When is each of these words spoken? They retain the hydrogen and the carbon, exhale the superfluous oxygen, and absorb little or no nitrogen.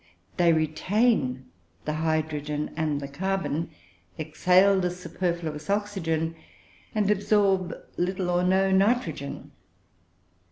They 0.37 0.51
retain 0.51 1.51
the 1.85 1.93
hydrogen 1.93 2.71
and 2.75 2.99
the 2.99 3.07
carbon, 3.07 3.69
exhale 4.17 4.79
the 4.81 4.89
superfluous 4.89 5.69
oxygen, 5.69 6.33
and 6.95 7.11
absorb 7.11 7.75
little 7.97 8.31
or 8.31 8.41
no 8.41 8.71
nitrogen. 8.71 9.51